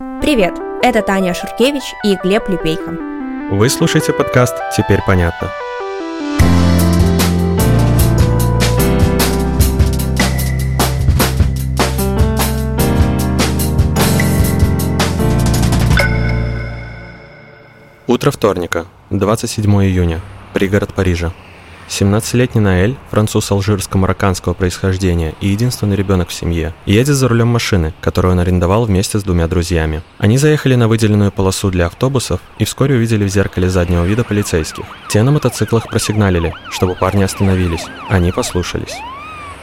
Привет, 0.00 0.54
это 0.80 1.02
Таня 1.02 1.34
Шуркевич 1.34 1.82
и 2.04 2.14
Глеб 2.22 2.48
Лепейко. 2.48 2.96
Вы 3.50 3.68
слушаете 3.68 4.12
подкаст 4.12 4.54
«Теперь 4.76 5.00
понятно». 5.04 5.50
Утро 18.06 18.30
вторника, 18.30 18.86
27 19.10 19.68
июня, 19.82 20.20
пригород 20.54 20.94
Парижа. 20.94 21.32
17-летний 21.88 22.60
Наэль, 22.60 22.96
француз 23.10 23.50
алжирско-марокканского 23.50 24.54
происхождения 24.54 25.34
и 25.40 25.48
единственный 25.48 25.96
ребенок 25.96 26.28
в 26.28 26.32
семье, 26.32 26.74
едет 26.86 27.16
за 27.16 27.28
рулем 27.28 27.48
машины, 27.48 27.94
которую 28.00 28.32
он 28.32 28.40
арендовал 28.40 28.84
вместе 28.84 29.18
с 29.18 29.22
двумя 29.22 29.48
друзьями. 29.48 30.02
Они 30.18 30.38
заехали 30.38 30.74
на 30.74 30.86
выделенную 30.86 31.32
полосу 31.32 31.70
для 31.70 31.86
автобусов 31.86 32.40
и 32.58 32.64
вскоре 32.64 32.96
увидели 32.96 33.24
в 33.24 33.28
зеркале 33.28 33.70
заднего 33.70 34.04
вида 34.04 34.22
полицейских. 34.22 34.84
Те 35.08 35.22
на 35.22 35.30
мотоциклах 35.30 35.88
просигналили, 35.88 36.54
чтобы 36.70 36.94
парни 36.94 37.22
остановились. 37.22 37.86
Они 38.08 38.32
послушались. 38.32 38.96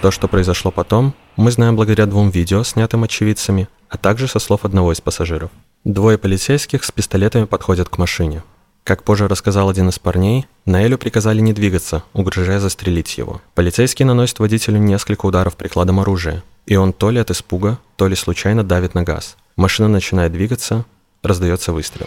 То, 0.01 0.11
что 0.11 0.27
произошло 0.27 0.71
потом, 0.71 1.13
мы 1.35 1.51
знаем 1.51 1.75
благодаря 1.75 2.05
двум 2.05 2.29
видео, 2.29 2.63
снятым 2.63 3.03
очевидцами, 3.03 3.67
а 3.89 3.97
также 3.97 4.27
со 4.27 4.39
слов 4.39 4.65
одного 4.65 4.91
из 4.91 5.01
пассажиров. 5.01 5.51
Двое 5.83 6.17
полицейских 6.17 6.83
с 6.83 6.91
пистолетами 6.91 7.45
подходят 7.45 7.89
к 7.89 7.97
машине. 7.97 8.43
Как 8.85 9.01
позже 9.01 9.27
рассказал 9.27 9.67
один 9.67 9.89
из 9.89 9.97
парней, 9.97 10.45
Наэлю 10.65 10.99
приказали 10.99 11.39
не 11.39 11.53
двигаться, 11.53 12.03
угрожая 12.13 12.59
застрелить 12.59 13.17
его. 13.17 13.41
Полицейский 13.55 14.05
наносит 14.05 14.37
водителю 14.37 14.77
несколько 14.77 15.25
ударов 15.25 15.55
прикладом 15.55 15.99
оружия, 15.99 16.43
и 16.67 16.75
он 16.75 16.93
то 16.93 17.09
ли 17.09 17.19
от 17.19 17.31
испуга, 17.31 17.79
то 17.95 18.07
ли 18.07 18.15
случайно 18.15 18.63
давит 18.63 18.93
на 18.93 19.01
газ. 19.01 19.37
Машина 19.55 19.89
начинает 19.89 20.33
двигаться, 20.33 20.85
раздается 21.23 21.73
выстрел. 21.73 22.05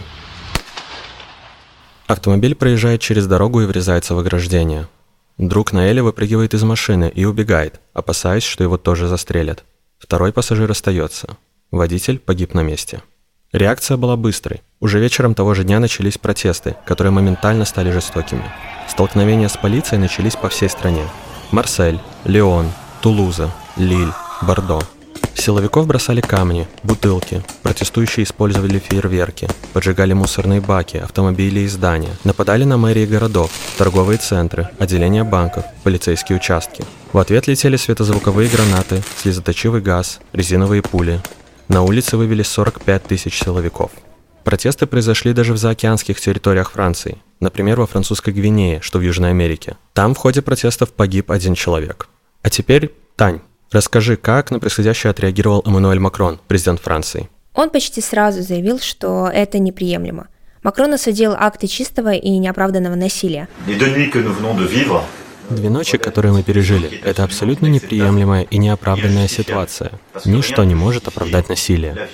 Автомобиль 2.06 2.54
проезжает 2.54 3.00
через 3.00 3.26
дорогу 3.26 3.60
и 3.60 3.66
врезается 3.66 4.14
в 4.14 4.20
ограждение. 4.20 4.86
Друг 5.36 5.72
Наэля 5.72 6.04
выпрыгивает 6.04 6.54
из 6.54 6.62
машины 6.62 7.10
и 7.12 7.24
убегает, 7.24 7.80
опасаясь, 7.92 8.44
что 8.44 8.62
его 8.62 8.76
тоже 8.76 9.08
застрелят. 9.08 9.64
Второй 9.98 10.32
пассажир 10.32 10.70
остается. 10.70 11.38
Водитель 11.72 12.20
погиб 12.20 12.54
на 12.54 12.62
месте. 12.62 13.02
Реакция 13.52 13.96
была 13.96 14.16
быстрой. 14.16 14.60
Уже 14.78 15.00
вечером 15.00 15.34
того 15.34 15.54
же 15.54 15.64
дня 15.64 15.80
начались 15.80 16.18
протесты, 16.18 16.76
которые 16.84 17.12
моментально 17.12 17.64
стали 17.64 17.90
жестокими. 17.90 18.44
Столкновения 18.86 19.48
с 19.48 19.56
полицией 19.56 19.98
начались 19.98 20.36
по 20.36 20.50
всей 20.50 20.68
стране. 20.68 21.02
Марсель, 21.50 21.98
Леон, 22.26 22.70
Тулуза, 23.00 23.50
Лиль, 23.78 24.12
Бордо. 24.42 24.82
Силовиков 25.34 25.86
бросали 25.86 26.20
камни, 26.20 26.68
бутылки, 26.82 27.42
протестующие 27.62 28.24
использовали 28.24 28.78
фейерверки, 28.78 29.48
поджигали 29.72 30.12
мусорные 30.12 30.60
баки, 30.60 30.98
автомобили 30.98 31.60
и 31.60 31.68
здания, 31.68 32.10
нападали 32.24 32.64
на 32.64 32.76
мэрии 32.76 33.06
городов, 33.06 33.50
торговые 33.78 34.18
центры, 34.18 34.68
отделения 34.78 35.24
банков, 35.24 35.64
полицейские 35.84 36.36
участки. 36.36 36.84
В 37.14 37.18
ответ 37.18 37.46
летели 37.46 37.76
светозвуковые 37.76 38.50
гранаты, 38.50 39.02
слезоточивый 39.16 39.80
газ, 39.80 40.20
резиновые 40.34 40.82
пули, 40.82 41.22
на 41.68 41.82
улице 41.82 42.16
вывели 42.16 42.42
45 42.42 43.04
тысяч 43.04 43.42
силовиков. 43.42 43.90
Протесты 44.44 44.86
произошли 44.86 45.34
даже 45.34 45.52
в 45.52 45.58
заокеанских 45.58 46.20
территориях 46.20 46.70
Франции, 46.72 47.18
например, 47.40 47.78
во 47.78 47.86
французской 47.86 48.32
Гвинее, 48.32 48.80
что 48.80 48.98
в 48.98 49.02
Южной 49.02 49.30
Америке. 49.30 49.76
Там 49.92 50.14
в 50.14 50.18
ходе 50.18 50.40
протестов 50.40 50.92
погиб 50.92 51.30
один 51.30 51.54
человек. 51.54 52.08
А 52.42 52.48
теперь, 52.48 52.94
Тань, 53.16 53.40
расскажи, 53.70 54.16
как 54.16 54.50
на 54.50 54.58
происходящее 54.58 55.10
отреагировал 55.10 55.62
Эммануэль 55.66 55.98
Макрон, 55.98 56.40
президент 56.48 56.80
Франции. 56.80 57.28
Он 57.52 57.70
почти 57.70 58.00
сразу 58.00 58.40
заявил, 58.40 58.78
что 58.78 59.28
это 59.28 59.58
неприемлемо. 59.58 60.28
Макрон 60.62 60.94
осудил 60.94 61.32
акты 61.36 61.66
чистого 61.66 62.12
и 62.14 62.30
неоправданного 62.38 62.94
насилия. 62.94 63.48
Две 65.50 65.70
ночи, 65.70 65.96
которые 65.98 66.32
мы 66.32 66.42
пережили, 66.42 67.00
это 67.02 67.24
абсолютно 67.24 67.66
неприемлемая 67.66 68.42
и 68.42 68.58
неоправданная 68.58 69.28
ситуация. 69.28 69.92
Ничто 70.24 70.64
не 70.64 70.74
может 70.74 71.08
оправдать 71.08 71.48
насилие. 71.48 72.08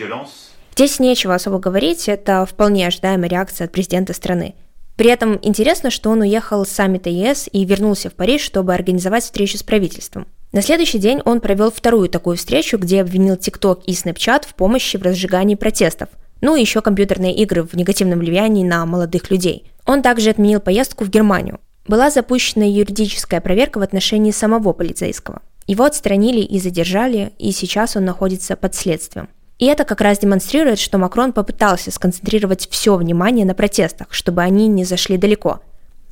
Здесь 0.72 0.98
нечего 0.98 1.34
особо 1.34 1.58
говорить, 1.58 2.08
это 2.08 2.46
вполне 2.46 2.86
ожидаемая 2.86 3.28
реакция 3.28 3.66
от 3.66 3.72
президента 3.72 4.12
страны. 4.12 4.54
При 4.96 5.10
этом 5.10 5.38
интересно, 5.42 5.90
что 5.90 6.10
он 6.10 6.20
уехал 6.20 6.64
с 6.64 6.70
саммита 6.70 7.10
ЕС 7.10 7.48
и 7.52 7.64
вернулся 7.64 8.10
в 8.10 8.14
Париж, 8.14 8.42
чтобы 8.42 8.74
организовать 8.74 9.24
встречу 9.24 9.58
с 9.58 9.62
правительством. 9.62 10.28
На 10.52 10.62
следующий 10.62 10.98
день 10.98 11.20
он 11.24 11.40
провел 11.40 11.72
вторую 11.72 12.08
такую 12.08 12.36
встречу, 12.36 12.78
где 12.78 13.00
обвинил 13.00 13.34
TikTok 13.34 13.82
и 13.86 13.92
Snapchat 13.92 14.46
в 14.46 14.54
помощи 14.54 14.96
в 14.96 15.02
разжигании 15.02 15.56
протестов. 15.56 16.08
Ну 16.40 16.54
и 16.54 16.60
еще 16.60 16.80
компьютерные 16.80 17.34
игры 17.34 17.64
в 17.64 17.74
негативном 17.74 18.20
влиянии 18.20 18.62
на 18.62 18.86
молодых 18.86 19.30
людей. 19.30 19.70
Он 19.84 20.02
также 20.02 20.30
отменил 20.30 20.60
поездку 20.60 21.04
в 21.04 21.10
Германию. 21.10 21.58
Была 21.86 22.10
запущена 22.10 22.64
юридическая 22.64 23.40
проверка 23.40 23.78
в 23.78 23.82
отношении 23.82 24.30
самого 24.30 24.72
полицейского. 24.72 25.42
Его 25.66 25.84
отстранили 25.84 26.40
и 26.40 26.58
задержали, 26.58 27.32
и 27.38 27.52
сейчас 27.52 27.96
он 27.96 28.04
находится 28.04 28.56
под 28.56 28.74
следствием. 28.74 29.28
И 29.58 29.66
это 29.66 29.84
как 29.84 30.00
раз 30.00 30.18
демонстрирует, 30.18 30.78
что 30.78 30.98
Макрон 30.98 31.32
попытался 31.32 31.90
сконцентрировать 31.90 32.68
все 32.70 32.96
внимание 32.96 33.46
на 33.46 33.54
протестах, 33.54 34.08
чтобы 34.10 34.42
они 34.42 34.66
не 34.66 34.84
зашли 34.84 35.16
далеко. 35.16 35.60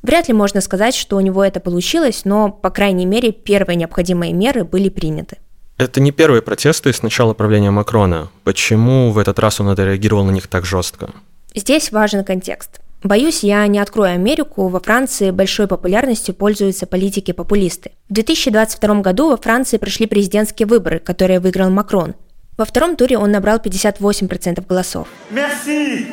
Вряд 0.01 0.27
ли 0.27 0.33
можно 0.33 0.61
сказать, 0.61 0.95
что 0.95 1.17
у 1.17 1.21
него 1.21 1.43
это 1.43 1.59
получилось, 1.59 2.21
но, 2.25 2.49
по 2.49 2.69
крайней 2.69 3.05
мере, 3.05 3.31
первые 3.31 3.75
необходимые 3.75 4.33
меры 4.33 4.63
были 4.63 4.89
приняты. 4.89 5.37
Это 5.77 6.01
не 6.01 6.11
первые 6.11 6.41
протесты 6.41 6.93
с 6.93 7.01
начала 7.01 7.33
правления 7.33 7.71
Макрона. 7.71 8.29
Почему 8.43 9.11
в 9.11 9.17
этот 9.17 9.39
раз 9.39 9.59
он 9.59 9.69
отреагировал 9.69 10.23
на 10.23 10.31
них 10.31 10.47
так 10.47 10.65
жестко? 10.65 11.09
Здесь 11.55 11.91
важен 11.91 12.23
контекст. 12.23 12.79
Боюсь, 13.03 13.43
я 13.43 13.67
не 13.67 13.79
открою 13.79 14.13
Америку, 14.13 14.69
во 14.69 14.79
Франции 14.79 15.31
большой 15.31 15.67
популярностью 15.67 16.33
пользуются 16.33 16.87
политики-популисты. 16.87 17.91
В 18.07 18.13
2022 18.13 19.01
году 19.01 19.29
во 19.29 19.37
Франции 19.37 19.77
прошли 19.77 20.05
президентские 20.07 20.67
выборы, 20.67 20.99
которые 20.99 21.41
выиграл 21.41 21.69
Макрон. 21.69 22.15
Во 22.57 22.63
втором 22.63 22.95
туре 22.95 23.17
он 23.17 23.31
набрал 23.31 23.57
58% 23.57 24.65
голосов. 24.65 25.09
Merci! 25.31 26.05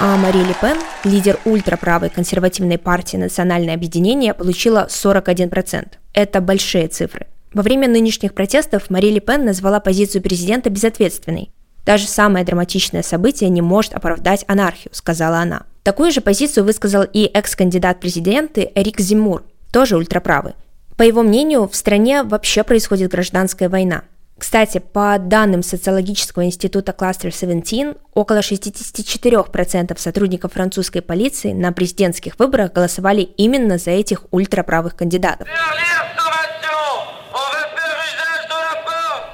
А 0.00 0.16
Мари 0.16 0.38
Ле 0.38 0.54
Пен, 0.60 0.78
лидер 1.04 1.38
ультраправой 1.44 2.08
консервативной 2.08 2.78
партии 2.78 3.18
«Национальное 3.18 3.74
объединение», 3.74 4.32
получила 4.32 4.88
41%. 4.88 5.86
Это 6.14 6.40
большие 6.40 6.88
цифры. 6.88 7.26
Во 7.52 7.62
время 7.62 7.88
нынешних 7.88 8.32
протестов 8.32 8.88
Мари 8.88 9.10
Ле 9.10 9.20
Пен 9.20 9.44
назвала 9.44 9.80
позицию 9.80 10.22
президента 10.22 10.70
безответственной. 10.70 11.52
Даже 11.84 12.06
самое 12.06 12.44
драматичное 12.44 13.02
событие 13.02 13.50
не 13.50 13.62
может 13.62 13.94
оправдать 13.94 14.44
анархию, 14.48 14.94
сказала 14.94 15.38
она. 15.38 15.62
Такую 15.82 16.12
же 16.12 16.20
позицию 16.20 16.64
высказал 16.64 17.02
и 17.02 17.24
экс-кандидат 17.24 17.98
президенты 17.98 18.70
Эрик 18.74 19.00
Зимур, 19.00 19.42
тоже 19.72 19.96
ультраправый. 19.96 20.54
По 20.96 21.02
его 21.02 21.22
мнению, 21.22 21.66
в 21.66 21.74
стране 21.74 22.22
вообще 22.22 22.62
происходит 22.62 23.10
гражданская 23.10 23.68
война. 23.68 24.02
Кстати, 24.38 24.78
по 24.78 25.18
данным 25.18 25.62
социологического 25.62 26.44
института 26.44 26.94
Cluster 26.96 27.30
17, 27.30 27.96
около 28.14 28.38
64% 28.38 29.98
сотрудников 29.98 30.52
французской 30.52 31.00
полиции 31.00 31.52
на 31.52 31.72
президентских 31.72 32.38
выборах 32.38 32.72
голосовали 32.72 33.22
именно 33.22 33.78
за 33.78 33.92
этих 33.92 34.24
ультраправых 34.32 34.96
кандидатов. 34.96 35.46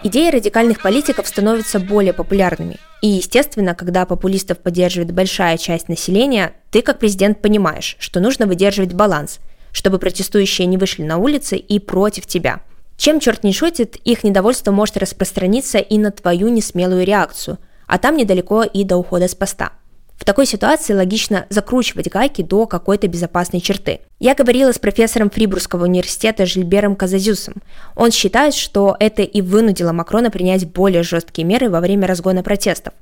Идеи 0.09 0.31
радикальных 0.31 0.81
политиков 0.81 1.29
становятся 1.29 1.79
более 1.79 2.15
популярными. 2.15 2.79
И, 3.03 3.09
естественно, 3.09 3.75
когда 3.75 4.07
популистов 4.07 4.57
поддерживает 4.57 5.13
большая 5.13 5.59
часть 5.59 5.91
населения, 5.91 6.55
ты 6.71 6.81
как 6.81 6.99
президент 6.99 7.43
понимаешь, 7.43 7.95
что 7.99 8.19
нужно 8.19 8.47
выдерживать 8.47 8.95
баланс, 8.95 9.39
чтобы 9.71 9.99
протестующие 9.99 10.67
не 10.67 10.79
вышли 10.79 11.03
на 11.03 11.19
улицы 11.19 11.59
и 11.59 11.79
против 11.79 12.25
тебя. 12.25 12.63
Чем 12.97 13.21
черт 13.21 13.45
не 13.45 13.53
шутит, 13.53 13.97
их 13.97 14.25
недовольство 14.25 14.71
может 14.71 14.97
распространиться 14.97 15.77
и 15.77 15.99
на 15.99 16.11
твою 16.11 16.49
несмелую 16.49 17.05
реакцию, 17.05 17.59
а 17.87 17.99
там 17.99 18.17
недалеко 18.17 18.63
и 18.63 18.85
до 18.85 18.97
ухода 18.97 19.29
с 19.29 19.35
поста. 19.35 19.73
В 20.19 20.25
такой 20.25 20.47
ситуации 20.47 20.95
логично 20.95 21.47
закручивать 21.49 22.11
гайки 22.11 22.43
до 22.43 22.67
какой-то 22.67 23.07
безопасной 23.07 23.61
черты. 23.61 24.01
Я 24.19 24.35
говорила 24.35 24.73
с 24.73 24.79
профессором 24.79 25.31
Фрибургского 25.31 25.85
университета 25.85 26.45
Жильбером 26.45 26.97
Казазюсом. 26.97 27.55
Он 27.95 28.11
считает, 28.11 28.55
что 28.55 28.97
это 28.99 29.23
и 29.23 29.41
вынудило 29.41 29.93
Макрона 29.93 30.31
принять 30.31 30.67
более 30.67 31.05
жесткие 31.05 31.47
меры 31.47 31.71
во 31.71 31.81
время 31.81 32.09
разгона 32.09 32.43
протестов. 32.43 32.95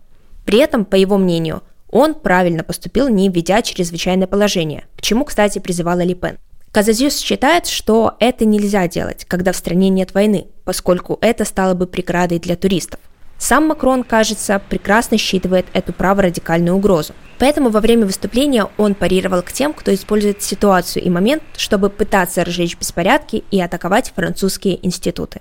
При 0.44 0.58
этом, 0.58 0.84
по 0.84 0.94
его 0.94 1.16
мнению, 1.16 1.62
он 1.90 2.14
правильно 2.14 2.62
поступил, 2.62 3.08
не 3.08 3.30
введя 3.30 3.62
чрезвычайное 3.62 4.26
положение, 4.26 4.84
к 4.96 5.00
чему, 5.00 5.24
кстати, 5.24 5.58
призывала 5.58 6.00
Ли 6.00 6.14
Пен. 6.14 6.36
Казазюс 6.70 7.16
считает, 7.18 7.66
что 7.66 8.16
это 8.20 8.44
нельзя 8.44 8.86
делать, 8.88 9.24
когда 9.24 9.52
в 9.52 9.56
стране 9.56 9.88
нет 9.88 10.12
войны, 10.12 10.48
поскольку 10.64 11.16
это 11.22 11.46
стало 11.46 11.72
бы 11.72 11.86
преградой 11.86 12.38
для 12.38 12.56
туристов. 12.56 13.00
Сам 13.38 13.66
Макрон, 13.66 14.02
кажется, 14.02 14.60
прекрасно 14.68 15.18
считывает 15.18 15.66
эту 15.72 15.92
праворадикальную 15.92 16.74
угрозу. 16.74 17.12
Поэтому 17.38 17.68
во 17.68 17.80
время 17.80 18.06
выступления 18.06 18.66
он 18.78 18.94
парировал 18.94 19.42
к 19.42 19.52
тем, 19.52 19.74
кто 19.74 19.92
использует 19.92 20.42
ситуацию 20.42 21.04
и 21.04 21.10
момент, 21.10 21.42
чтобы 21.56 21.90
пытаться 21.90 22.44
разжечь 22.44 22.78
беспорядки 22.78 23.44
и 23.50 23.60
атаковать 23.60 24.12
французские 24.16 24.84
институты. 24.86 25.40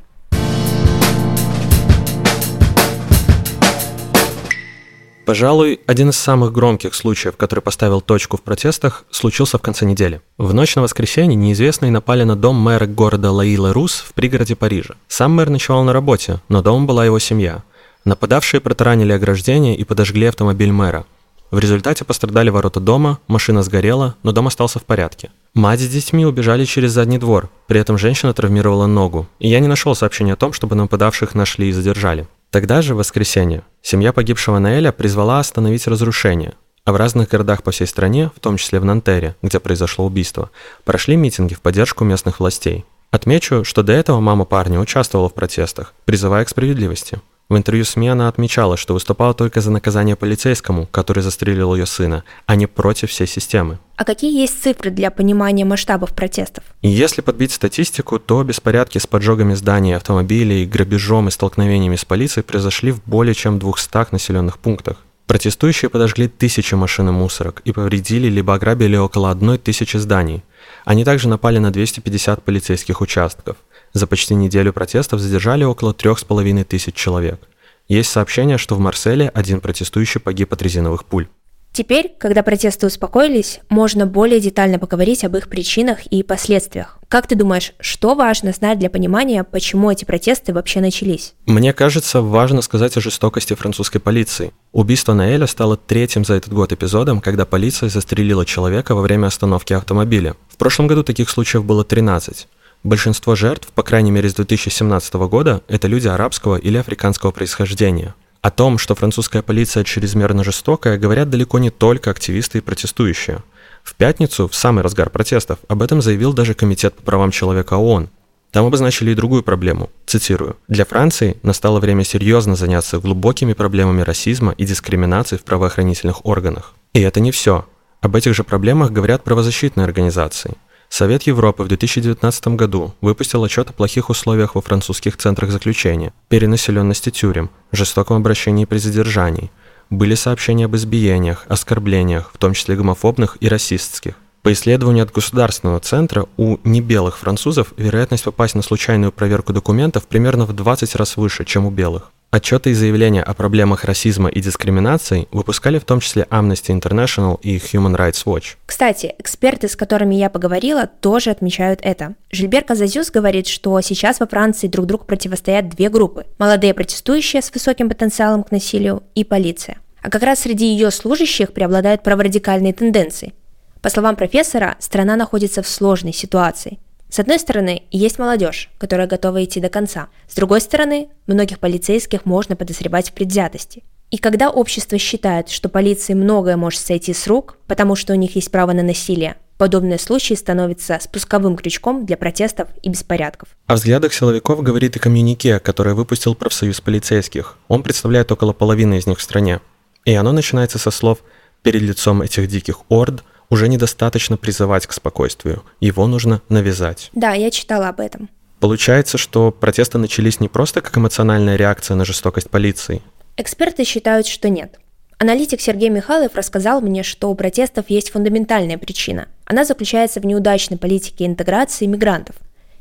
Пожалуй, 5.26 5.80
один 5.88 6.10
из 6.10 6.18
самых 6.18 6.52
громких 6.52 6.94
случаев, 6.94 7.36
который 7.36 7.62
поставил 7.62 8.00
точку 8.00 8.38
в 8.38 8.44
протестах, 8.44 9.06
случился 9.10 9.58
в 9.58 9.62
конце 9.62 9.84
недели. 9.86 10.22
В 10.38 10.54
ночь 10.54 10.76
на 10.76 10.84
воскресенье 10.84 11.36
неизвестные 11.36 11.92
напали 11.92 12.24
на 12.24 12.36
дом 12.36 12.58
мэра 12.58 12.86
города 12.86 13.32
Лаила 13.32 13.74
Рус 13.74 14.04
в 14.08 14.14
пригороде 14.14 14.56
Парижа. 14.56 14.94
Сам 15.08 15.32
мэр 15.32 15.50
ночевал 15.50 15.84
на 15.84 15.94
работе, 15.94 16.42
но 16.48 16.62
дом 16.62 16.86
была 16.86 17.06
его 17.06 17.18
семья. 17.18 17.64
Нападавшие 18.06 18.62
протаранили 18.62 19.12
ограждение 19.12 19.76
и 19.76 19.84
подожгли 19.84 20.28
автомобиль 20.28 20.72
мэра. 20.72 21.06
В 21.50 21.58
результате 21.58 22.06
пострадали 22.06 22.50
ворота 22.50 22.80
дома, 22.80 23.20
машина 23.28 23.64
сгорела, 23.64 24.16
но 24.22 24.32
дом 24.32 24.48
остался 24.48 24.78
в 24.78 24.84
порядке. 24.84 25.32
Мать 25.56 25.80
с 25.80 25.88
детьми 25.88 26.26
убежали 26.26 26.66
через 26.66 26.92
задний 26.92 27.18
двор, 27.18 27.50
при 27.68 27.80
этом 27.80 27.98
женщина 27.98 28.34
травмировала 28.34 28.86
ногу, 28.88 29.28
и 29.40 29.48
я 29.48 29.60
не 29.60 29.68
нашел 29.68 29.96
сообщения 29.96 30.34
о 30.34 30.38
том, 30.38 30.54
чтобы 30.54 30.76
нападавших 30.76 31.34
нашли 31.34 31.70
и 31.70 31.72
задержали. 31.72 32.28
Тогда 32.52 32.82
же, 32.82 32.94
в 32.94 32.98
воскресенье, 32.98 33.64
семья 33.82 34.14
погибшего 34.14 34.60
Наэля 34.60 34.92
призвала 34.92 35.40
остановить 35.40 35.88
разрушение, 35.88 36.54
а 36.84 36.92
в 36.92 36.98
разных 36.98 37.30
городах 37.30 37.64
по 37.64 37.72
всей 37.72 37.88
стране, 37.88 38.32
в 38.36 38.40
том 38.40 38.58
числе 38.58 38.80
в 38.80 38.86
Нантере, 38.86 39.36
где 39.42 39.60
произошло 39.60 40.06
убийство, 40.06 40.52
прошли 40.84 41.16
митинги 41.16 41.56
в 41.56 41.62
поддержку 41.62 42.04
местных 42.04 42.40
властей. 42.40 42.86
Отмечу, 43.12 43.64
что 43.64 43.82
до 43.82 43.94
этого 43.94 44.20
мама 44.20 44.46
парня 44.46 44.80
участвовала 44.80 45.30
в 45.30 45.34
протестах, 45.34 45.94
призывая 46.06 46.46
к 46.46 46.50
справедливости. 46.50 47.20
В 47.48 47.56
интервью 47.56 47.86
СМИ 47.86 48.10
она 48.10 48.28
отмечала, 48.28 48.76
что 48.76 48.96
выступала 48.96 49.36
только 49.36 49.62
за 49.62 49.70
наказание 49.70 50.16
полицейскому, 50.16 50.88
который 50.88 51.22
застрелил 51.22 51.76
ее 51.76 51.86
сына, 51.86 52.24
а 52.48 52.56
не 52.56 52.66
против 52.66 53.12
всей 53.12 53.28
системы. 53.28 53.78
А 53.98 54.04
какие 54.04 54.36
есть 54.36 54.64
цифры 54.64 54.90
для 54.90 55.12
понимания 55.12 55.64
масштабов 55.64 56.10
протестов? 56.14 56.64
И 56.82 56.90
если 56.90 57.22
подбить 57.22 57.52
статистику, 57.52 58.18
то 58.18 58.44
беспорядки 58.44 58.98
с 58.98 59.06
поджогами 59.06 59.54
зданий, 59.54 59.96
автомобилей, 59.96 60.66
грабежом 60.66 61.28
и 61.28 61.32
столкновениями 61.32 61.96
с 61.96 62.04
полицией 62.04 62.44
произошли 62.44 62.92
в 62.92 63.04
более 63.06 63.36
чем 63.36 63.60
200 63.60 64.12
населенных 64.12 64.58
пунктах. 64.58 64.98
Протестующие 65.28 65.90
подожгли 65.90 66.28
тысячи 66.28 66.76
машин 66.76 67.10
и 67.10 67.12
мусорок 67.12 67.62
и 67.66 67.72
повредили 67.72 68.28
либо 68.28 68.54
ограбили 68.54 68.96
около 68.96 69.32
одной 69.32 69.58
тысячи 69.58 69.98
зданий. 69.98 70.44
Они 70.86 71.04
также 71.04 71.28
напали 71.28 71.58
на 71.58 71.72
250 71.72 72.44
полицейских 72.44 73.02
участков– 73.02 73.58
за 73.96 74.08
почти 74.08 74.36
неделю 74.36 74.74
протестов 74.74 75.22
задержали 75.22 75.64
около 75.64 75.94
трех 75.94 76.20
с 76.20 76.26
половиной 76.26 76.66
тысяч 76.66 76.96
человек. 76.96 77.40
Есть 77.88 78.12
сообщение, 78.12 78.58
что 78.58 78.76
в 78.76 78.80
Марселе 78.80 79.30
один 79.30 79.62
протестующий 79.62 80.20
погиб 80.20 80.52
от 80.52 80.62
резиновых 80.62 81.06
пуль. 81.06 81.30
Теперь, 81.76 82.16
когда 82.18 82.42
протесты 82.42 82.88
успокоились, 82.88 83.60
можно 83.68 84.06
более 84.06 84.40
детально 84.40 84.80
поговорить 84.80 85.26
об 85.26 85.36
их 85.36 85.50
причинах 85.50 86.06
и 86.06 86.24
последствиях. 86.24 87.00
Как 87.10 87.28
ты 87.28 87.36
думаешь, 87.36 87.74
что 87.82 88.16
важно 88.16 88.54
знать 88.54 88.80
для 88.80 88.90
понимания, 88.90 89.44
почему 89.44 89.92
эти 89.92 90.06
протесты 90.06 90.54
вообще 90.54 90.80
начались? 90.80 91.34
Мне 91.46 91.74
кажется, 91.74 92.22
важно 92.22 92.62
сказать 92.62 92.96
о 92.96 93.02
жестокости 93.02 93.56
французской 93.56 94.00
полиции. 94.00 94.54
Убийство 94.72 95.14
Наэля 95.14 95.48
стало 95.48 95.76
третьим 95.76 96.24
за 96.24 96.36
этот 96.36 96.54
год 96.54 96.72
эпизодом, 96.72 97.20
когда 97.20 97.46
полиция 97.46 97.90
застрелила 97.90 98.46
человека 98.46 98.96
во 98.96 99.02
время 99.02 99.28
остановки 99.28 99.74
автомобиля. 99.74 100.38
В 100.48 100.56
прошлом 100.56 100.88
году 100.88 101.04
таких 101.04 101.30
случаев 101.30 101.66
было 101.66 101.84
13. 101.84 102.48
Большинство 102.84 103.36
жертв, 103.36 103.68
по 103.76 103.84
крайней 103.84 104.12
мере 104.12 104.30
с 104.30 104.34
2017 104.36 105.14
года, 105.16 105.62
это 105.68 105.90
люди 105.90 106.08
арабского 106.08 106.56
или 106.56 106.78
африканского 106.78 107.32
происхождения. 107.32 108.16
О 108.46 108.52
том, 108.52 108.78
что 108.78 108.94
французская 108.94 109.42
полиция 109.42 109.84
чрезмерно 109.84 110.44
жестокая, 110.44 111.00
говорят 111.00 111.32
далеко 111.32 111.58
не 111.58 111.72
только 111.72 112.12
активисты 112.12 112.60
и 112.60 112.62
протестующие. 112.62 113.40
В 113.84 113.96
пятницу, 113.96 114.48
в 114.48 114.54
самый 114.54 114.84
разгар 114.84 115.10
протестов, 115.10 115.58
об 115.68 115.82
этом 115.82 116.00
заявил 116.00 116.32
даже 116.32 116.54
Комитет 116.54 116.94
по 116.94 117.02
правам 117.02 117.32
человека 117.32 117.74
ООН. 117.74 118.08
Там 118.52 118.68
обозначили 118.68 119.10
и 119.10 119.16
другую 119.16 119.42
проблему. 119.42 119.90
Цитирую. 120.06 120.58
«Для 120.68 120.86
Франции 120.86 121.38
настало 121.42 121.80
время 121.80 122.04
серьезно 122.04 122.56
заняться 122.56 123.00
глубокими 123.00 123.54
проблемами 123.54 124.04
расизма 124.04 124.52
и 124.52 124.64
дискриминации 124.64 125.38
в 125.38 125.44
правоохранительных 125.44 126.24
органах. 126.24 126.76
И 126.94 127.02
это 127.02 127.22
не 127.22 127.32
все. 127.32 127.66
Об 128.02 128.16
этих 128.16 128.36
же 128.36 128.44
проблемах 128.44 128.92
говорят 128.92 129.24
правозащитные 129.24 129.86
организации. 129.86 130.54
Совет 130.90 131.24
Европы 131.24 131.64
в 131.64 131.68
2019 131.68 132.48
году 132.50 132.94
выпустил 133.02 133.44
отчет 133.44 133.70
о 133.70 133.74
плохих 133.74 134.10
условиях 134.10 134.56
во 134.56 134.62
французских 134.62 135.18
центрах 135.18 135.52
заключения, 135.52 136.14
перенаселенности 136.30 137.10
тюрем, 137.10 137.50
жестоком 137.72 138.18
обращении 138.18 138.66
при 138.66 138.78
задержании. 138.78 139.52
Были 139.90 140.16
сообщения 140.16 140.66
об 140.66 140.76
избиениях, 140.76 141.46
оскорблениях, 141.48 142.32
в 142.34 142.38
том 142.38 142.54
числе 142.54 142.76
гомофобных 142.76 143.38
и 143.40 143.48
расистских. 143.48 144.16
По 144.42 144.54
исследованию 144.54 145.04
от 145.04 145.12
Государственного 145.12 145.80
центра, 145.80 146.28
у 146.38 146.58
небелых 146.64 147.18
французов 147.18 147.74
вероятность 147.78 148.24
попасть 148.24 148.54
на 148.54 148.62
случайную 148.62 149.12
проверку 149.12 149.54
документов 149.54 150.08
примерно 150.08 150.46
в 150.46 150.54
20 150.54 150.96
раз 150.96 151.18
выше, 151.18 151.46
чем 151.46 151.66
у 151.66 151.72
белых. 151.72 152.12
Отчеты 152.36 152.72
и 152.72 152.74
заявления 152.74 153.24
о 153.24 153.34
проблемах 153.34 153.86
расизма 153.86 154.28
и 154.28 154.42
дискриминации 154.42 155.30
выпускали 155.32 155.80
в 155.80 155.86
том 155.86 156.02
числе 156.02 156.28
Amnesty 156.30 156.78
International 156.78 157.40
и 157.42 157.56
Human 157.56 157.96
Rights 157.96 158.26
Watch. 158.26 158.58
Кстати, 158.66 159.16
эксперты, 159.20 159.70
с 159.70 159.78
которыми 159.78 160.16
я 160.16 160.30
поговорила, 160.30 160.86
тоже 160.86 161.30
отмечают 161.30 161.80
это. 161.82 162.16
Жильбер 162.30 162.66
Казазюс 162.66 163.10
говорит, 163.10 163.48
что 163.48 163.80
сейчас 163.80 164.20
во 164.20 164.28
Франции 164.28 164.68
друг 164.68 164.86
другу 164.86 165.06
противостоят 165.06 165.70
две 165.70 165.90
группы– 165.90 166.26
молодые 166.38 166.74
протестующие 166.74 167.42
с 167.42 167.54
высоким 167.54 167.88
потенциалом 167.88 168.44
к 168.44 168.52
насилию 168.52 169.04
и 169.16 169.24
полиция. 169.24 169.78
А 170.02 170.10
как 170.10 170.24
раз 170.24 170.40
среди 170.40 170.66
ее 170.66 170.92
служащих 170.92 171.54
преобладают 171.54 172.04
праворадикальные 172.04 172.74
тенденции. 172.74 173.34
По 173.82 173.90
словам 173.90 174.18
профессора, 174.18 174.76
страна 174.80 175.16
находится 175.16 175.62
в 175.62 175.68
сложной 175.70 176.12
ситуации. 176.12 176.80
С 177.16 177.20
одной 177.20 177.40
стороны, 177.40 177.84
есть 177.92 178.20
молодежь, 178.20 178.70
которая 178.78 179.08
готова 179.08 179.42
идти 179.42 179.62
до 179.62 179.70
конца. 179.70 180.10
С 180.28 180.36
другой 180.36 180.60
стороны, 180.60 181.08
многих 181.28 181.60
полицейских 181.60 182.26
можно 182.26 182.58
подозревать 182.58 183.10
в 183.10 183.14
предвзятости. 183.14 183.86
И 184.12 184.18
когда 184.18 184.50
общество 184.50 184.98
считает, 184.98 185.48
что 185.48 185.70
полиции 185.70 186.14
многое 186.14 186.58
может 186.58 186.82
сойти 186.82 187.14
с 187.14 187.26
рук, 187.28 187.58
потому 187.68 187.96
что 187.96 188.12
у 188.12 188.18
них 188.18 188.36
есть 188.36 188.52
право 188.52 188.74
на 188.74 188.84
насилие, 188.84 189.38
подобные 189.58 189.98
случаи 189.98 190.34
становятся 190.34 191.00
спусковым 191.02 191.56
крючком 191.56 192.06
для 192.06 192.18
протестов 192.18 192.68
и 192.84 192.90
беспорядков. 192.90 193.48
О 193.68 193.76
взглядах 193.76 194.14
силовиков 194.14 194.62
говорит 194.62 194.98
и 194.98 195.00
коммюнике, 195.00 195.62
которое 195.62 195.96
выпустил 195.96 196.36
профсоюз 196.36 196.82
полицейских. 196.82 197.58
Он 197.70 197.82
представляет 197.82 198.30
около 198.34 198.52
половины 198.52 198.98
из 198.98 199.08
них 199.08 199.20
в 199.20 199.22
стране. 199.22 199.62
И 200.04 200.14
оно 200.14 200.34
начинается 200.34 200.80
со 200.80 200.92
слов 200.92 201.20
«перед 201.66 201.82
лицом 201.82 202.22
этих 202.22 202.48
диких 202.48 202.90
орд– 202.90 203.24
уже 203.50 203.68
недостаточно 203.68 204.38
призывать 204.38 204.88
к 204.88 204.94
спокойствию, 204.94 205.64
его 205.80 206.08
нужно 206.08 206.42
навязать. 206.50 207.10
Да, 207.14 207.34
я 207.34 207.52
читала 207.52 207.90
об 207.90 208.00
этом. 208.00 208.30
Получается, 208.60 209.18
что 209.18 209.52
протесты 209.52 209.98
начались 209.98 210.40
не 210.40 210.48
просто 210.48 210.82
как 210.82 210.98
эмоциональная 210.98 211.56
реакция 211.56 211.96
на 211.96 212.06
жестокость 212.06 212.50
полиции. 212.50 213.02
Эксперты 213.38 213.84
считают, 213.84 214.28
что 214.28 214.50
нет. 214.50 214.80
Аналитик 215.18 215.62
Сергей 215.62 215.90
Михайлов 215.90 216.36
рассказал 216.36 216.82
мне, 216.82 217.04
что 217.04 217.30
у 217.30 217.36
протестов 217.36 217.90
есть 217.90 218.12
фундаментальная 218.12 218.78
причина. 218.78 219.28
Она 219.46 219.66
заключается 219.66 220.20
в 220.20 220.26
неудачной 220.26 220.78
политике 220.78 221.26
интеграции 221.26 221.86
мигрантов. 221.86 222.36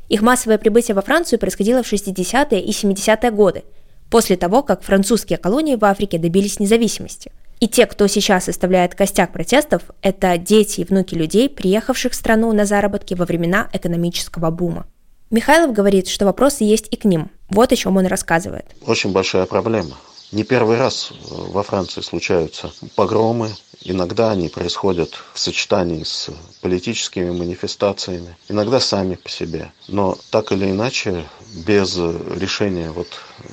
Их 0.09 0.21
массовое 0.21 0.57
прибытие 0.57 0.95
во 0.95 1.01
Францию 1.01 1.39
происходило 1.39 1.83
в 1.83 1.91
60-е 1.91 2.61
и 2.61 2.71
70-е 2.71 3.31
годы, 3.31 3.63
после 4.09 4.37
того, 4.37 4.63
как 4.63 4.83
французские 4.83 5.37
колонии 5.37 5.75
в 5.75 5.85
Африке 5.85 6.17
добились 6.17 6.59
независимости– 6.59 7.31
и 7.59 7.67
те, 7.67 7.85
кто 7.85 8.07
сейчас 8.07 8.45
составляет 8.45 8.95
костяк 8.95 9.31
протестов, 9.31 9.83
это 10.01 10.37
дети 10.37 10.81
и 10.81 10.85
внуки 10.85 11.15
людей, 11.15 11.49
приехавших 11.49 12.11
в 12.11 12.15
страну 12.15 12.51
на 12.51 12.65
заработки 12.65 13.13
во 13.13 13.25
времена 13.25 13.69
экономического 13.71 14.51
бума. 14.51 14.85
Михайлов 15.31 15.73
говорит, 15.73 16.07
что 16.07 16.25
вопросы 16.25 16.63
есть 16.63 16.87
и 16.91 16.95
к 16.95 17.05
ним. 17.05 17.31
Вот 17.49 17.71
о 17.71 17.75
чем 17.75 17.97
он 17.97 18.05
рассказывает. 18.05 18.65
Очень 18.85 19.11
большая 19.11 19.45
проблема. 19.45 19.97
Не 20.31 20.43
первый 20.43 20.77
раз 20.77 21.11
во 21.29 21.63
Франции 21.63 22.01
случаются 22.01 22.71
погромы. 22.95 23.49
Иногда 23.81 24.31
они 24.31 24.49
происходят 24.49 25.11
в 25.33 25.39
сочетании 25.39 26.03
с 26.03 26.29
политическими 26.61 27.29
манифестациями, 27.29 28.35
иногда 28.49 28.79
сами 28.79 29.15
по 29.15 29.29
себе. 29.29 29.71
Но 29.87 30.17
так 30.31 30.51
или 30.51 30.71
иначе, 30.71 31.25
без 31.65 31.95
решения 31.95 32.91
вот 32.91 33.07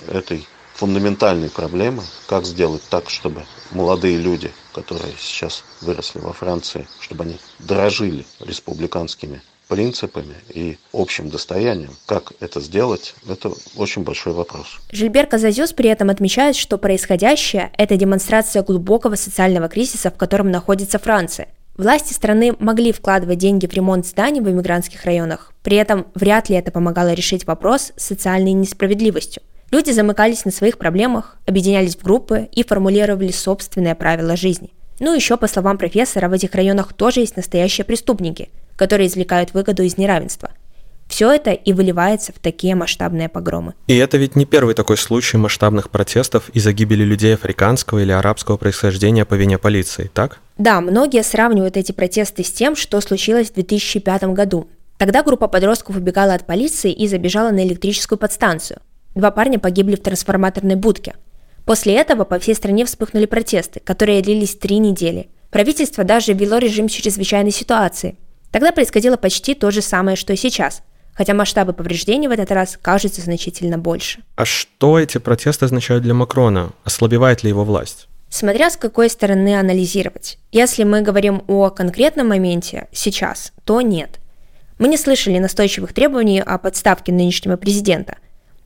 этой 0.09 0.47
фундаментальной 0.83 1.49
проблемы, 1.49 2.03
как 2.27 2.45
сделать 2.45 2.83
так, 2.91 3.09
чтобы 3.09 3.45
молодые 3.71 4.17
люди, 4.17 4.51
которые 4.75 5.15
сейчас 5.17 5.63
выросли 5.81 6.19
во 6.19 6.33
Франции, 6.33 6.89
чтобы 6.99 7.23
они 7.23 7.37
дорожили 7.61 8.25
республиканскими 8.41 9.43
принципами 9.69 10.35
и 10.49 10.79
общим 10.93 11.31
достоянием. 11.31 11.93
Как 12.07 12.33
это 12.41 12.61
сделать, 12.61 13.15
это 13.29 13.53
очень 13.77 14.03
большой 14.03 14.33
вопрос. 14.33 14.81
Жильбер 14.91 15.29
Казазюс 15.29 15.73
при 15.73 15.89
этом 15.89 16.11
отмечает, 16.11 16.57
что 16.57 16.79
происходящее– 16.79 17.71
это 17.79 17.97
демонстрация 17.97 18.65
глубокого 18.65 19.15
социального 19.15 19.69
кризиса, 19.69 20.11
в 20.11 20.17
котором 20.17 20.51
находится 20.51 20.99
Франция. 20.99 21.47
Власти 21.77 22.13
страны 22.13 22.57
могли 22.59 22.91
вкладывать 22.91 23.39
деньги 23.39 23.69
в 23.69 23.73
ремонт 23.73 24.05
зданий 24.05 24.41
в 24.41 24.51
иммигрантских 24.51 25.05
районах, 25.05 25.53
при 25.63 25.77
этом 25.77 26.09
вряд 26.17 26.49
ли 26.49 26.57
это 26.57 26.73
помогало 26.73 27.13
решить 27.13 27.47
вопрос 27.47 27.93
с 27.97 28.05
социальной 28.05 28.53
несправедливостью. 28.53 29.43
Люди 29.73 29.91
замыкались 29.91 30.45
на 30.45 30.51
своих 30.51 30.77
проблемах, 30.77 31.39
объединялись 31.47 31.97
в 31.97 32.03
группы 32.03 32.47
и 32.53 32.63
формулировали 32.63 33.33
собственные 33.33 33.95
правила 33.95 34.37
жизни. 34.37 34.69
Ну 35.01 35.15
еще, 35.15 35.39
по 35.39 35.49
словам 35.49 35.79
профессора, 35.79 36.29
в 36.29 36.35
этих 36.35 36.55
районах 36.55 36.93
тоже 36.93 37.21
есть 37.21 37.37
настоящие 37.37 37.87
преступники, 37.87 38.51
которые 38.77 39.09
извлекают 39.09 39.55
выгоду 39.55 39.83
из 39.83 39.97
неравенства. 39.97 40.51
Все 41.09 41.33
это 41.33 41.53
и 41.53 41.73
выливается 41.73 42.35
в 42.35 42.39
такие 42.39 42.75
масштабные 42.75 43.31
погромы. 43.31 43.73
И 43.87 43.97
это 43.97 44.19
ведь 44.19 44.37
не 44.37 44.45
первый 44.45 44.75
такой 44.75 44.99
случай 44.99 45.39
масштабных 45.39 45.89
протестов 45.89 46.51
из-за 46.51 46.75
гибели 46.75 47.03
людей 47.03 47.35
африканского 47.35 48.01
или 48.01 48.13
арабского 48.13 48.59
происхождения 48.59 49.25
по 49.25 49.35
вине 49.35 49.57
полиции, 49.57 50.11
так? 50.13 50.41
Да, 50.59 50.83
многие 50.83 51.23
сравнивают 51.23 51.79
эти 51.79 51.93
протесты 51.93 52.45
с 52.45 52.53
тем, 52.53 52.77
что 52.77 53.01
случилось 53.01 53.51
в 53.51 53.55
2005 53.55 54.25
году. 54.25 54.69
Тогда 54.99 55.23
группа 55.23 55.49
подростков 55.49 55.97
убегала 55.97 56.35
от 56.35 56.47
полиции 56.47 56.93
и 56.93 57.09
забежала 57.09 57.51
на 57.51 57.67
электрическую 57.67 58.19
подстанцию. 58.19 58.79
Два 59.15 59.31
парня 59.31 59.59
погибли 59.59 59.97
в 59.97 60.03
трансформаторной 60.03 60.77
будке. 60.77 61.15
После 61.65 61.95
этого 61.95 62.25
по 62.25 62.39
всей 62.39 62.55
стране 62.55 62.85
вспыхнули 62.85 63.27
протесты, 63.27 63.81
которые 63.81 64.23
длились 64.23 64.57
три 64.57 64.79
недели. 64.79 65.29
Правительство 65.51 66.05
даже 66.05 66.33
ввело 66.33 66.59
режим 66.59 66.89
чрезвычайной 66.89 67.53
ситуации. 67.53 68.17
Тогда 68.51 68.73
происходило 68.73 69.17
почти 69.17 69.55
то 69.55 69.71
же 69.71 69.83
самое, 69.83 70.17
что 70.17 70.33
и 70.33 70.37
сейчас– 70.37 70.83
хотя 71.15 71.35
масштабы 71.35 71.73
повреждений 71.73 72.29
в 72.29 72.31
этот 72.31 72.51
раз 72.51 72.79
кажутся 72.81 73.21
значительно 73.21 73.79
больше. 73.79 74.21
А 74.37 74.45
что 74.45 74.99
эти 74.99 75.19
протесты 75.19 75.67
означают 75.67 76.03
для 76.03 76.15
Макрона? 76.15 76.73
Ослабевает 76.85 77.43
ли 77.43 77.51
его 77.51 77.65
власть? 77.65 78.09
Смотря 78.29 78.71
с 78.71 78.77
какой 78.77 79.11
стороны 79.11 79.59
анализировать. 79.59 80.39
Если 80.53 80.85
мы 80.85 81.03
говорим 81.03 81.45
о 81.49 81.69
конкретном 81.71 82.29
моменте 82.29 82.89
сейчас, 82.93 83.53
то 83.65 83.83
нет. 83.83 84.21
Мы 84.79 84.89
не 84.89 84.97
слышали 84.97 85.39
настойчивых 85.39 85.93
требований 85.93 86.41
о 86.41 86.57
подставке 86.57 87.13
нынешнего 87.13 87.57
президента. 87.57 88.17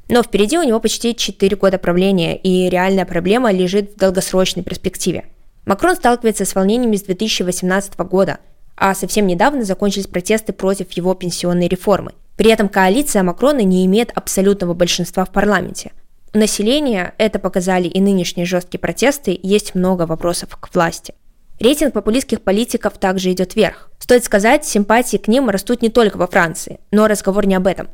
Но 0.09 0.23
впереди 0.23 0.59
у 0.59 0.63
него 0.63 0.81
почти 0.81 1.15
4 1.15 1.57
года 1.57 1.79
правления, 1.79 2.37
и 2.37 2.69
реальная 2.69 3.05
проблема 3.05 3.51
лежит 3.51 3.95
в 3.95 3.99
долгосрочной 3.99 4.63
перспективе. 4.63 5.27
Макрон 5.65 5.97
сталкивается 5.97 6.45
с 6.45 6.55
волнениями 6.55 6.97
с 6.97 7.03
2018 7.03 7.99
года, 8.01 8.39
а 8.77 8.95
совсем 8.95 9.27
недавно 9.27 9.65
закончились 9.65 10.07
протесты 10.07 10.53
против 10.53 10.93
его 10.93 11.15
пенсионной 11.15 11.69
реформы– 11.69 12.13
при 12.37 12.51
этом 12.51 12.69
коалиция 12.69 13.23
Макрона 13.23 13.63
не 13.63 13.85
имеет 13.87 14.11
абсолютного 14.15 14.75
большинства 14.75 15.25
в 15.25 15.33
парламенте. 15.33 15.93
У 16.35 16.39
населения, 16.39 17.15
это 17.17 17.39
показали 17.39 17.89
и 17.89 18.01
нынешние 18.01 18.45
жесткие 18.45 18.79
протесты, 18.79 19.39
есть 19.43 19.75
много 19.75 20.03
вопросов 20.03 20.51
к 20.57 20.75
власти. 20.75 21.15
Рейтинг 21.59 21.95
популистских 21.95 22.43
политиков 22.43 22.99
также 22.99 23.33
идет 23.33 23.57
вверх. 23.57 23.91
Стоит 23.99 24.25
сказать, 24.25 24.67
симпатии 24.67 25.17
к 25.17 25.29
ним 25.29 25.49
растут 25.49 25.81
не 25.81 25.89
только 25.89 26.19
во 26.19 26.27
Франции, 26.27 26.79
но 26.91 27.07
разговор 27.09 27.47
не 27.47 27.55
об 27.55 27.67
этом. 27.67 27.89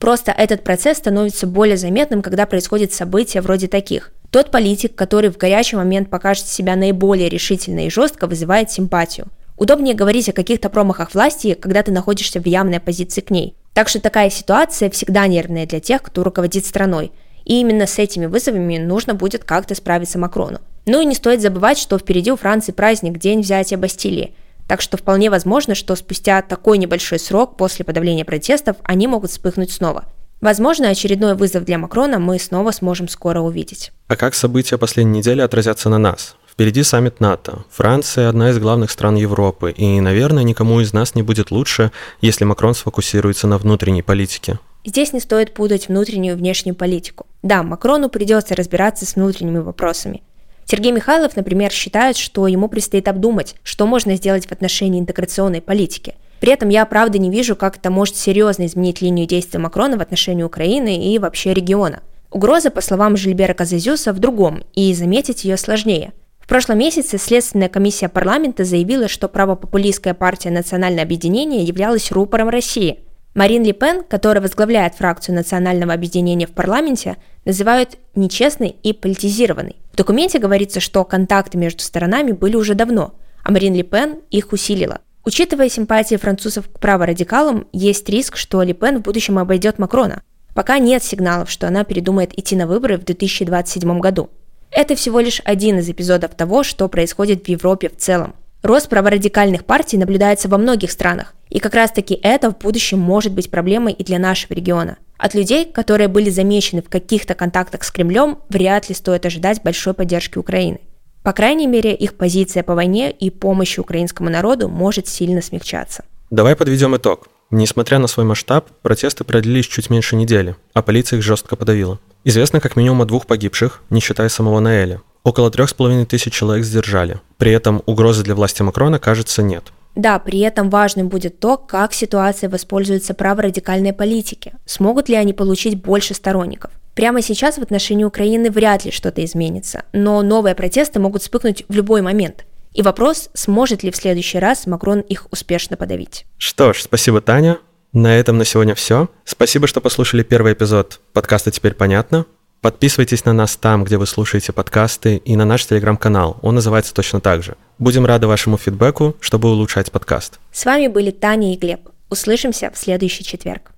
Просто 0.00 0.32
этот 0.32 0.64
процесс 0.64 0.96
становится 0.96 1.46
более 1.46 1.76
заметным, 1.76 2.22
когда 2.22 2.46
происходят 2.46 2.92
события 2.92 3.42
вроде 3.42 3.68
таких. 3.68 4.10
Тот 4.30 4.50
политик, 4.50 4.94
который 4.94 5.30
в 5.30 5.36
горячий 5.36 5.76
момент 5.76 6.08
покажет 6.08 6.46
себя 6.46 6.74
наиболее 6.74 7.28
решительно 7.28 7.86
и 7.86 7.90
жестко, 7.90 8.26
вызывает 8.26 8.70
симпатию. 8.70 9.26
Удобнее 9.58 9.94
говорить 9.94 10.30
о 10.30 10.32
каких-то 10.32 10.70
промахах 10.70 11.12
власти, 11.12 11.52
когда 11.52 11.82
ты 11.82 11.92
находишься 11.92 12.40
в 12.40 12.46
явной 12.46 12.78
оппозиции 12.78 13.20
к 13.20 13.30
ней. 13.30 13.54
Так 13.74 13.90
что 13.90 14.00
такая 14.00 14.30
ситуация 14.30 14.88
всегда 14.88 15.26
нервная 15.26 15.66
для 15.66 15.80
тех, 15.80 16.02
кто 16.02 16.24
руководит 16.24 16.64
страной. 16.64 17.12
И 17.44 17.60
именно 17.60 17.86
с 17.86 17.98
этими 17.98 18.24
вызовами 18.24 18.78
нужно 18.78 19.14
будет 19.14 19.44
как-то 19.44 19.74
справиться 19.74 20.18
Макрону. 20.18 20.60
Ну 20.86 21.02
и 21.02 21.04
не 21.04 21.14
стоит 21.14 21.42
забывать, 21.42 21.76
что 21.76 21.98
впереди 21.98 22.32
у 22.32 22.36
Франции 22.36 22.72
праздник 22.72 23.18
День 23.18 23.42
взятия 23.42 23.76
Бастилии. 23.76 24.34
Так 24.70 24.82
что 24.82 24.96
вполне 24.96 25.30
возможно, 25.30 25.74
что 25.74 25.96
спустя 25.96 26.40
такой 26.42 26.78
небольшой 26.78 27.18
срок 27.18 27.56
после 27.56 27.84
подавления 27.84 28.24
протестов 28.24 28.76
они 28.84 29.08
могут 29.08 29.32
вспыхнуть 29.32 29.72
снова. 29.72 30.04
Возможно, 30.40 30.90
очередной 30.90 31.34
вызов 31.34 31.64
для 31.64 31.76
Макрона 31.76 32.20
мы 32.20 32.38
снова 32.38 32.70
сможем 32.70 33.08
скоро 33.08 33.40
увидеть. 33.40 33.90
А 34.06 34.14
как 34.14 34.32
события 34.32 34.78
последней 34.78 35.18
недели 35.18 35.40
отразятся 35.40 35.88
на 35.88 35.98
нас? 35.98 36.36
Впереди 36.48 36.84
саммит 36.84 37.18
НАТО. 37.18 37.64
Франция– 37.68 38.28
одна 38.30 38.50
из 38.50 38.60
главных 38.60 38.92
стран 38.92 39.16
Европы, 39.16 39.72
и, 39.72 39.98
наверное, 39.98 40.44
никому 40.44 40.78
из 40.78 40.92
нас 40.92 41.16
не 41.16 41.24
будет 41.24 41.50
лучше, 41.50 41.90
если 42.20 42.44
Макрон 42.44 42.74
сфокусируется 42.74 43.48
на 43.48 43.58
внутренней 43.58 44.02
политике. 44.02 44.60
Здесь 44.84 45.12
не 45.12 45.18
стоит 45.18 45.52
путать 45.52 45.88
внутреннюю 45.88 46.36
и 46.36 46.38
внешнюю 46.38 46.76
политику. 46.76 47.26
Да, 47.42 47.64
Макрону 47.64 48.08
придется 48.08 48.54
разбираться 48.54 49.04
с 49.04 49.16
внутренними 49.16 49.58
вопросами. 49.58 50.22
Сергей 50.70 50.92
Михайлов, 50.92 51.34
например, 51.34 51.72
считает, 51.72 52.16
что 52.16 52.46
ему 52.46 52.68
предстоит 52.68 53.08
обдумать, 53.08 53.56
что 53.64 53.86
можно 53.86 54.14
сделать 54.14 54.46
в 54.46 54.52
отношении 54.52 55.00
интеграционной 55.00 55.60
политики. 55.60 56.14
При 56.38 56.52
этом 56.52 56.68
я, 56.68 56.86
правда, 56.86 57.18
не 57.18 57.28
вижу, 57.28 57.56
как 57.56 57.78
это 57.78 57.90
может 57.90 58.14
серьезно 58.14 58.66
изменить 58.66 59.02
линию 59.02 59.26
действия 59.26 59.58
Макрона 59.58 59.98
в 59.98 60.00
отношении 60.00 60.44
Украины 60.44 61.12
и 61.12 61.18
вообще 61.18 61.54
региона. 61.54 62.00
Угроза, 62.30 62.70
по 62.70 62.80
словам 62.82 63.16
Жильбера 63.16 63.52
Казазюса, 63.52 64.12
в 64.12 64.20
другом, 64.20 64.62
и 64.72 64.94
заметить 64.94 65.44
ее 65.44 65.56
сложнее 65.56 66.12
прошлом 66.50 66.78
месяце 66.78 67.16
Следственная 67.16 67.68
комиссия 67.68 68.08
парламента 68.08 68.64
заявила, 68.64 69.06
что 69.06 69.28
правопопулистская 69.28 70.14
партия 70.14 70.50
«Национальное 70.50 71.04
объединение» 71.04 71.62
являлась 71.62 72.10
рупором 72.10 72.48
России. 72.48 73.04
Марин 73.40 73.64
Ли 73.64 73.72
Пен, 73.72 74.04
которая 74.04 74.42
возглавляет 74.42 74.96
фракцию 74.96 75.34
национального 75.34 75.94
объединения 75.94 76.46
в 76.46 76.50
парламенте, 76.50 77.16
называют 77.46 77.96
нечестной 78.14 78.76
и 78.82 78.92
политизированной. 78.92 79.76
В 79.94 79.96
документе 79.96 80.38
говорится, 80.38 80.78
что 80.78 81.06
контакты 81.06 81.56
между 81.56 81.82
сторонами 81.82 82.32
были 82.32 82.56
уже 82.56 82.74
давно, 82.74 83.14
а 83.42 83.50
Марин 83.50 83.72
Ли 83.72 83.82
Пен 83.82 84.18
их 84.30 84.52
усилила. 84.52 84.98
Учитывая 85.24 85.70
симпатии 85.70 86.16
французов 86.16 86.68
к 86.68 86.78
праворадикалам, 86.78 87.66
есть 87.72 88.06
риск, 88.10 88.36
что 88.36 88.60
Ли 88.60 88.74
Пен 88.74 88.98
в 88.98 89.02
будущем 89.04 89.38
обойдет 89.38 89.78
Макрона. 89.78 90.20
Пока 90.54 90.78
нет 90.78 91.02
сигналов, 91.02 91.50
что 91.50 91.66
она 91.66 91.84
передумает 91.84 92.38
идти 92.38 92.56
на 92.56 92.66
выборы 92.66 92.98
в 92.98 93.06
2027 93.06 94.00
году. 94.00 94.28
Это 94.70 94.94
всего 94.96 95.18
лишь 95.18 95.40
один 95.46 95.78
из 95.78 95.88
эпизодов 95.88 96.34
того, 96.34 96.62
что 96.62 96.90
происходит 96.90 97.46
в 97.46 97.48
Европе 97.48 97.88
в 97.88 97.96
целом. 97.96 98.34
Рост 98.62 98.90
праворадикальных 98.90 99.64
партий 99.64 99.96
наблюдается 99.96 100.48
во 100.48 100.58
многих 100.58 100.90
странах, 100.90 101.34
и 101.48 101.58
как 101.60 101.74
раз-таки 101.74 102.18
это 102.22 102.50
в 102.50 102.58
будущем 102.58 102.98
может 102.98 103.32
быть 103.32 103.50
проблемой 103.50 103.94
и 103.94 104.04
для 104.04 104.18
нашего 104.18 104.52
региона. 104.52 104.98
От 105.16 105.34
людей, 105.34 105.64
которые 105.64 106.08
были 106.08 106.28
замечены 106.28 106.82
в 106.82 106.90
каких-то 106.90 107.34
контактах 107.34 107.84
с 107.84 107.90
Кремлем, 107.90 108.38
вряд 108.50 108.88
ли 108.88 108.94
стоит 108.94 109.24
ожидать 109.24 109.62
большой 109.62 109.94
поддержки 109.94 110.36
Украины. 110.36 110.80
По 111.22 111.32
крайней 111.32 111.66
мере, 111.66 111.94
их 111.94 112.14
позиция 112.14 112.62
по 112.62 112.74
войне 112.74 113.10
и 113.10 113.30
помощи 113.30 113.80
украинскому 113.80 114.30
народу 114.30 114.68
может 114.68 115.08
сильно 115.08 115.40
смягчаться. 115.40 116.04
Давай 116.30 116.54
подведем 116.54 116.96
итог. 116.96 117.28
Несмотря 117.50 117.98
на 117.98 118.06
свой 118.06 118.24
масштаб, 118.24 118.70
протесты 118.82 119.24
продлились 119.24 119.66
чуть 119.66 119.90
меньше 119.90 120.16
недели, 120.16 120.54
а 120.72 120.82
полиция 120.82 121.18
их 121.18 121.22
жестко 121.22 121.56
подавила. 121.56 121.98
Известно 122.24 122.60
как 122.60 122.76
минимум 122.76 123.02
о 123.02 123.06
двух 123.06 123.26
погибших, 123.26 123.82
не 123.90 124.00
считая 124.00 124.28
самого 124.28 124.60
Наэля. 124.60 125.00
Около 125.22 125.50
трех 125.50 125.70
с 125.70 125.74
половиной 125.74 126.06
тысяч 126.06 126.32
человек 126.32 126.64
сдержали. 126.64 127.20
При 127.38 127.52
этом 127.52 127.82
угрозы 127.86 128.22
для 128.22 128.34
власти 128.34 128.62
Макрона, 128.62 128.98
кажется, 128.98 129.42
нет. 129.42 129.72
Да, 129.96 130.18
при 130.18 130.40
этом 130.40 130.70
важным 130.70 131.08
будет 131.08 131.40
то, 131.40 131.56
как 131.56 131.92
ситуация 131.92 132.48
воспользуется 132.48 133.12
праворадикальной 133.12 133.92
политики. 133.92 134.52
Смогут 134.64 135.08
ли 135.08 135.16
они 135.16 135.32
получить 135.32 135.82
больше 135.82 136.14
сторонников? 136.14 136.70
Прямо 136.94 137.22
сейчас 137.22 137.58
в 137.58 137.62
отношении 137.62 138.04
Украины 138.04 138.50
вряд 138.50 138.84
ли 138.84 138.90
что-то 138.90 139.24
изменится, 139.24 139.84
но 139.92 140.22
новые 140.22 140.54
протесты 140.54 141.00
могут 141.00 141.22
вспыхнуть 141.22 141.64
в 141.68 141.74
любой 141.74 142.02
момент. 142.02 142.44
И 142.72 142.82
вопрос, 142.82 143.30
сможет 143.34 143.82
ли 143.82 143.90
в 143.90 143.96
следующий 143.96 144.38
раз 144.38 144.66
Макрон 144.66 145.00
их 145.00 145.26
успешно 145.30 145.76
подавить. 145.76 146.26
Что 146.38 146.72
ж, 146.72 146.82
спасибо, 146.82 147.20
Таня. 147.20 147.58
На 147.92 148.16
этом 148.16 148.38
на 148.38 148.44
сегодня 148.44 148.76
все. 148.76 149.08
Спасибо, 149.24 149.66
что 149.66 149.80
послушали 149.80 150.22
первый 150.22 150.52
эпизод 150.52 151.00
подкаста 151.12 151.50
«Теперь 151.50 151.74
понятно». 151.74 152.24
Подписывайтесь 152.60 153.24
на 153.24 153.32
нас 153.32 153.56
там, 153.56 153.82
где 153.82 153.96
вы 153.96 154.06
слушаете 154.06 154.52
подкасты, 154.52 155.16
и 155.16 155.34
на 155.34 155.44
наш 155.44 155.66
телеграм-канал. 155.66 156.38
Он 156.42 156.54
называется 156.54 156.94
точно 156.94 157.20
так 157.20 157.42
же. 157.42 157.56
Будем 157.78 158.06
рады 158.06 158.28
вашему 158.28 158.58
фидбэку, 158.58 159.16
чтобы 159.18 159.48
улучшать 159.48 159.90
подкаст. 159.90 160.38
С 160.52 160.64
вами 160.66 160.86
были 160.86 161.10
Таня 161.10 161.52
и 161.52 161.56
Глеб. 161.56 161.80
Услышимся 162.10 162.70
в 162.70 162.78
следующий 162.78 163.24
четверг. 163.24 163.72